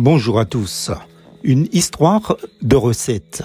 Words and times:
Bonjour 0.00 0.38
à 0.38 0.44
tous. 0.44 0.92
Une 1.42 1.66
histoire 1.72 2.36
de 2.62 2.76
recette. 2.76 3.42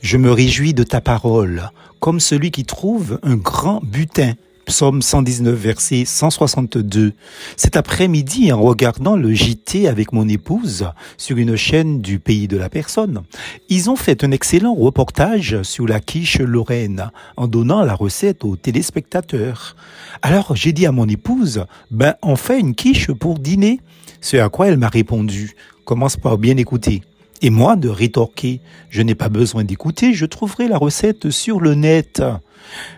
Je 0.00 0.16
me 0.16 0.32
réjouis 0.32 0.74
de 0.74 0.82
ta 0.82 1.00
parole, 1.00 1.70
comme 2.00 2.18
celui 2.18 2.50
qui 2.50 2.64
trouve 2.64 3.20
un 3.22 3.36
grand 3.36 3.80
butin. 3.80 4.32
Psaume 4.66 5.02
119, 5.02 5.54
verset 5.54 6.04
162. 6.06 7.12
Cet 7.56 7.76
après-midi, 7.76 8.50
en 8.52 8.62
regardant 8.62 9.16
le 9.16 9.32
JT 9.32 9.88
avec 9.88 10.12
mon 10.12 10.26
épouse 10.28 10.88
sur 11.18 11.36
une 11.36 11.54
chaîne 11.54 12.00
du 12.00 12.18
pays 12.18 12.48
de 12.48 12.56
la 12.56 12.70
personne, 12.70 13.22
ils 13.68 13.90
ont 13.90 13.96
fait 13.96 14.24
un 14.24 14.30
excellent 14.30 14.74
reportage 14.74 15.62
sur 15.62 15.86
la 15.86 16.00
quiche 16.00 16.38
Lorraine 16.38 17.10
en 17.36 17.46
donnant 17.46 17.82
la 17.82 17.94
recette 17.94 18.44
aux 18.44 18.56
téléspectateurs. 18.56 19.76
Alors 20.22 20.56
j'ai 20.56 20.72
dit 20.72 20.86
à 20.86 20.92
mon 20.92 21.08
épouse, 21.08 21.66
ben 21.90 22.14
on 22.22 22.36
fait 22.36 22.58
une 22.58 22.74
quiche 22.74 23.12
pour 23.12 23.38
dîner. 23.38 23.80
Ce 24.20 24.38
à 24.38 24.48
quoi 24.48 24.68
elle 24.68 24.78
m'a 24.78 24.88
répondu, 24.88 25.54
commence 25.84 26.16
par 26.16 26.38
bien 26.38 26.56
écouter. 26.56 27.02
Et 27.44 27.50
moi 27.50 27.76
de 27.76 27.90
rétorquer, 27.90 28.62
je 28.88 29.02
n'ai 29.02 29.14
pas 29.14 29.28
besoin 29.28 29.64
d'écouter, 29.64 30.14
je 30.14 30.24
trouverai 30.24 30.66
la 30.66 30.78
recette 30.78 31.28
sur 31.28 31.60
le 31.60 31.74
net. 31.74 32.22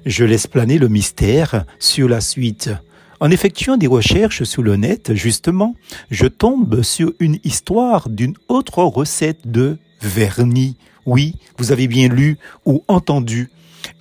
Je 0.05 0.25
laisse 0.25 0.47
planer 0.47 0.79
le 0.79 0.87
mystère 0.87 1.65
sur 1.81 2.09
la 2.09 2.21
suite. 2.21 2.71
En 3.19 3.33
effectuant 3.33 3.77
des 3.77 3.89
recherches 3.89 4.45
sur 4.45 4.63
le 4.63 4.77
net, 4.77 5.15
justement, 5.15 5.75
je 6.13 6.29
tombe 6.29 6.83
sur 6.83 7.13
une 7.19 7.41
histoire 7.43 8.09
d'une 8.09 8.35
autre 8.47 8.85
recette 8.85 9.51
de 9.51 9.79
vernis. 10.01 10.77
Oui, 11.07 11.35
vous 11.59 11.73
avez 11.73 11.89
bien 11.89 12.07
lu 12.07 12.39
ou 12.65 12.85
entendu 12.87 13.51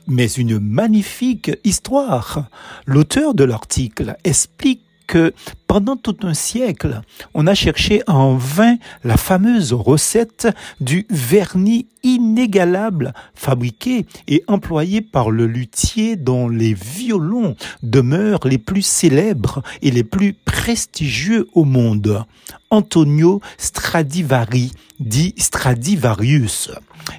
mais 0.07 0.27
une 0.27 0.59
magnifique 0.59 1.51
histoire. 1.63 2.47
L'auteur 2.85 3.33
de 3.33 3.43
l'article 3.43 4.15
explique 4.23 4.81
que 5.07 5.33
pendant 5.67 5.95
tout 5.95 6.17
un 6.23 6.33
siècle, 6.33 7.01
on 7.33 7.47
a 7.47 7.53
cherché 7.53 8.01
en 8.07 8.35
vain 8.35 8.75
la 9.03 9.17
fameuse 9.17 9.73
recette 9.73 10.47
du 10.79 11.05
vernis 11.09 11.87
inégalable 12.03 13.13
fabriqué 13.33 14.05
et 14.27 14.43
employé 14.47 15.01
par 15.01 15.31
le 15.31 15.47
luthier 15.47 16.15
dont 16.15 16.47
les 16.47 16.73
violons 16.73 17.55
demeurent 17.83 18.47
les 18.47 18.59
plus 18.59 18.83
célèbres 18.83 19.63
et 19.81 19.91
les 19.91 20.03
plus 20.03 20.33
prestigieux 20.33 21.47
au 21.53 21.63
monde, 21.63 22.23
Antonio 22.69 23.41
Stradivari, 23.57 24.71
dit 24.99 25.33
Stradivarius. 25.37 26.71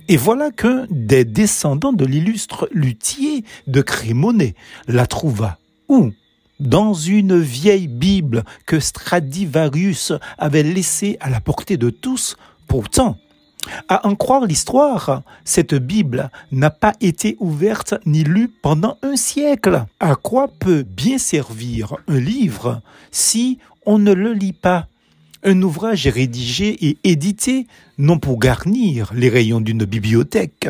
Et 0.09 0.17
voilà 0.17 0.51
qu'un 0.51 0.87
des 0.91 1.25
descendants 1.25 1.93
de 1.93 2.05
l'illustre 2.05 2.69
luthier 2.73 3.45
de 3.67 3.83
Crémonet 3.83 4.55
la 4.89 5.07
trouva. 5.07 5.59
Où? 5.89 6.13
Dans 6.61 6.95
une 6.95 7.39
vieille 7.39 7.89
Bible 7.89 8.45
que 8.67 8.81
Stradivarius 8.81 10.13
avait 10.39 10.63
laissée 10.63 11.17
à 11.21 11.31
la 11.31 11.41
portée 11.41 11.77
de 11.77 11.91
tous. 11.91 12.37
Pourtant, 12.67 13.17
à 13.89 14.07
en 14.07 14.15
croire 14.15 14.45
l'histoire, 14.45 15.23
cette 15.45 15.75
Bible 15.75 16.31
n'a 16.53 16.71
pas 16.71 16.95
été 17.01 17.37
ouverte 17.41 17.95
ni 18.07 18.25
lue 18.25 18.49
pendant 18.49 18.99
un 19.03 19.17
siècle. 19.17 19.85
À 20.01 20.15
quoi 20.15 20.49
peut 20.49 20.83
bien 20.83 21.19
servir 21.19 21.97
un 22.09 22.19
livre 22.19 22.81
si 23.11 23.59
on 23.85 23.99
ne 23.99 24.13
le 24.13 24.33
lit 24.33 24.53
pas 24.53 24.87
un 25.43 25.63
ouvrage 25.63 26.07
est 26.07 26.11
rédigé 26.11 26.87
et 26.87 26.99
édité 27.05 27.67
non 27.99 28.19
pour 28.19 28.39
garnir 28.39 29.11
les 29.15 29.29
rayons 29.29 29.61
d'une 29.61 29.85
bibliothèque, 29.85 30.69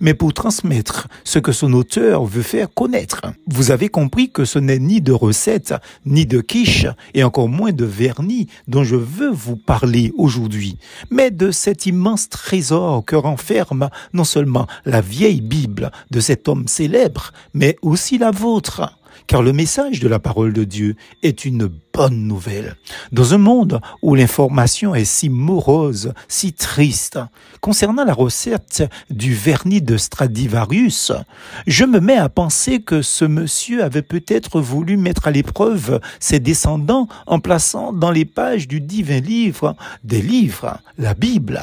mais 0.00 0.14
pour 0.14 0.32
transmettre 0.32 1.08
ce 1.24 1.38
que 1.38 1.52
son 1.52 1.72
auteur 1.72 2.24
veut 2.24 2.42
faire 2.42 2.72
connaître. 2.72 3.22
Vous 3.46 3.70
avez 3.70 3.88
compris 3.88 4.30
que 4.30 4.44
ce 4.44 4.58
n'est 4.58 4.78
ni 4.78 5.00
de 5.00 5.12
recettes, 5.12 5.74
ni 6.06 6.26
de 6.26 6.40
quiche, 6.40 6.86
et 7.14 7.24
encore 7.24 7.48
moins 7.48 7.72
de 7.72 7.84
vernis 7.84 8.46
dont 8.68 8.84
je 8.84 8.96
veux 8.96 9.30
vous 9.30 9.56
parler 9.56 10.12
aujourd'hui, 10.16 10.78
mais 11.10 11.30
de 11.30 11.50
cet 11.50 11.86
immense 11.86 12.28
trésor 12.28 13.04
que 13.04 13.16
renferme 13.16 13.90
non 14.12 14.24
seulement 14.24 14.66
la 14.84 15.00
vieille 15.00 15.40
Bible 15.40 15.90
de 16.10 16.20
cet 16.20 16.48
homme 16.48 16.68
célèbre, 16.68 17.32
mais 17.54 17.76
aussi 17.82 18.18
la 18.18 18.30
vôtre 18.30 18.97
car 19.26 19.42
le 19.42 19.52
message 19.52 20.00
de 20.00 20.08
la 20.08 20.18
parole 20.18 20.52
de 20.52 20.64
Dieu 20.64 20.96
est 21.22 21.44
une 21.44 21.68
bonne 21.92 22.26
nouvelle. 22.26 22.76
Dans 23.12 23.34
un 23.34 23.38
monde 23.38 23.80
où 24.02 24.14
l'information 24.14 24.94
est 24.94 25.04
si 25.04 25.28
morose, 25.28 26.12
si 26.28 26.52
triste, 26.52 27.18
concernant 27.60 28.04
la 28.04 28.14
recette 28.14 28.84
du 29.10 29.34
vernis 29.34 29.82
de 29.82 29.96
Stradivarius, 29.96 31.12
je 31.66 31.84
me 31.84 32.00
mets 32.00 32.16
à 32.16 32.28
penser 32.28 32.80
que 32.80 33.02
ce 33.02 33.24
monsieur 33.24 33.82
avait 33.82 34.02
peut-être 34.02 34.60
voulu 34.60 34.96
mettre 34.96 35.26
à 35.26 35.30
l'épreuve 35.30 36.00
ses 36.20 36.40
descendants 36.40 37.08
en 37.26 37.40
plaçant 37.40 37.92
dans 37.92 38.10
les 38.10 38.24
pages 38.24 38.68
du 38.68 38.80
divin 38.80 39.20
livre 39.20 39.74
des 40.04 40.22
livres, 40.22 40.78
la 40.98 41.14
Bible, 41.14 41.62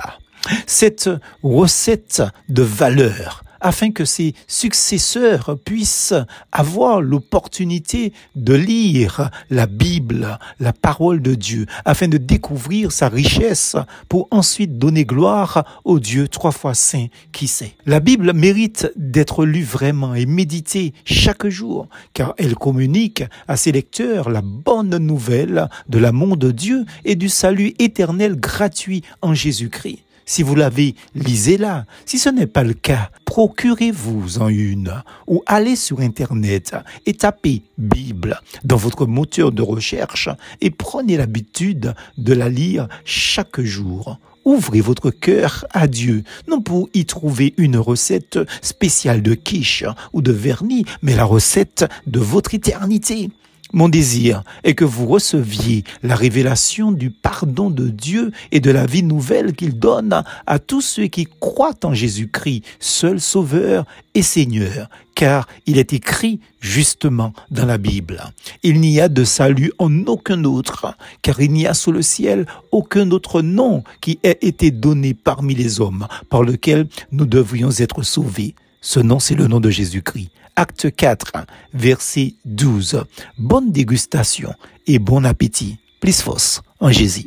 cette 0.68 1.10
recette 1.44 2.24
de 2.50 2.64
valeur 2.64 3.45
afin 3.66 3.90
que 3.90 4.06
ses 4.06 4.36
successeurs 4.46 5.58
puissent 5.66 6.14
avoir 6.52 7.02
l'opportunité 7.02 8.14
de 8.36 8.54
lire 8.54 9.32
la 9.50 9.66
Bible, 9.66 10.38
la 10.60 10.72
parole 10.72 11.20
de 11.20 11.34
Dieu, 11.34 11.66
afin 11.84 12.08
de 12.08 12.18
découvrir 12.18 12.92
sa 12.92 13.10
richesse 13.10 13.76
pour 14.08 14.28
ensuite 14.30 14.78
donner 14.78 15.04
gloire 15.04 15.82
au 15.84 16.00
Dieu 16.00 16.28
trois 16.28 16.52
fois 16.52 16.76
saint 16.76 17.08
qui 17.32 17.48
sait. 17.48 17.74
La 17.88 18.00
Bible 18.00 18.34
mérite 18.34 18.92
d'être 18.96 19.46
lue 19.46 19.64
vraiment 19.64 20.14
et 20.14 20.28
méditée 20.28 20.94
chaque 21.04 21.48
jour, 21.48 21.88
car 22.14 22.36
elle 22.38 22.54
communique 22.54 23.24
à 23.48 23.58
ses 23.58 23.72
lecteurs 23.72 24.30
la 24.30 24.44
bonne 24.44 24.96
nouvelle 24.98 25.70
de 25.90 25.98
l'amour 25.98 26.38
de 26.38 26.52
Dieu 26.52 26.86
et 27.04 27.16
du 27.16 27.30
salut 27.30 27.74
éternel 27.80 28.36
gratuit 28.36 29.02
en 29.24 29.34
Jésus-Christ. 29.34 30.05
Si 30.26 30.42
vous 30.42 30.56
l'avez, 30.56 30.96
lisez-la. 31.14 31.86
Si 32.06 32.18
ce 32.18 32.30
n'est 32.30 32.48
pas 32.48 32.64
le 32.64 32.74
cas, 32.74 33.12
procurez-vous 33.26 34.40
en 34.40 34.48
une 34.48 35.04
ou 35.28 35.44
allez 35.46 35.76
sur 35.76 36.00
Internet 36.00 36.76
et 37.06 37.14
tapez 37.14 37.62
Bible 37.78 38.42
dans 38.64 38.76
votre 38.76 39.06
moteur 39.06 39.52
de 39.52 39.62
recherche 39.62 40.30
et 40.62 40.72
prenez 40.72 41.16
l'habitude 41.16 41.94
de 42.18 42.34
la 42.34 42.50
lire 42.50 42.88
chaque 43.04 43.62
jour. 43.62 44.20
Ouvrez 44.46 44.82
votre 44.82 45.12
cœur 45.12 45.66
à 45.72 45.88
Dieu, 45.88 46.24
non 46.48 46.62
pour 46.62 46.90
y 46.94 47.06
trouver 47.06 47.54
une 47.58 47.78
recette 47.78 48.40
spéciale 48.62 49.22
de 49.22 49.36
quiche 49.36 49.84
ou 50.14 50.22
de 50.22 50.32
vernis, 50.32 50.86
mais 51.02 51.16
la 51.16 51.26
recette 51.26 51.86
de 52.08 52.20
votre 52.20 52.54
éternité. 52.54 53.30
Mon 53.76 53.90
désir 53.90 54.44
est 54.64 54.74
que 54.74 54.86
vous 54.86 55.06
receviez 55.06 55.84
la 56.02 56.16
révélation 56.16 56.94
du 56.94 57.10
pardon 57.10 57.70
de 57.70 57.90
Dieu 57.90 58.32
et 58.54 58.62
de 58.62 58.72
la 58.72 58.86
vie 58.86 59.04
nouvelle 59.04 59.52
qu'il 59.52 59.78
donne 59.78 60.24
à 60.48 60.60
tous 60.60 60.80
ceux 60.80 61.08
qui 61.08 61.28
croient 61.42 61.76
en 61.84 61.94
Jésus-Christ, 61.94 62.64
seul 62.80 63.20
Sauveur 63.20 63.84
et 64.14 64.22
Seigneur, 64.22 64.88
car 65.14 65.50
il 65.66 65.78
est 65.78 65.92
écrit 65.92 66.40
justement 66.62 67.34
dans 67.52 67.66
la 67.66 67.78
Bible. 67.78 68.24
Il 68.64 68.80
n'y 68.80 69.02
a 69.02 69.10
de 69.10 69.26
salut 69.26 69.74
en 69.78 70.06
aucun 70.06 70.46
autre, 70.46 70.96
car 71.22 71.42
il 71.42 71.52
n'y 71.52 71.68
a 71.68 71.74
sous 71.74 71.92
le 71.92 72.02
ciel 72.02 72.46
aucun 72.72 73.12
autre 73.12 73.42
nom 73.42 73.84
qui 74.00 74.20
ait 74.24 74.38
été 74.42 74.72
donné 74.72 75.14
parmi 75.14 75.54
les 75.54 75.82
hommes 75.82 76.08
par 76.30 76.44
lequel 76.44 76.88
nous 77.12 77.26
devrions 77.26 77.72
être 77.72 78.04
sauvés. 78.04 78.56
Ce 78.86 79.00
nom, 79.00 79.18
c'est 79.18 79.34
le 79.34 79.48
nom 79.48 79.60
de 79.60 79.72
Jésus-Christ. 79.72 80.30
Acte 80.56 80.96
4, 80.96 81.48
verset 81.74 82.36
12. 82.46 83.04
Bonne 83.40 83.72
dégustation 83.72 84.54
et 84.86 85.00
bon 85.00 85.26
appétit. 85.26 85.80
Plus 86.00 86.22
fausse 86.22 86.62
en 86.80 86.92
Jésus. 86.92 87.26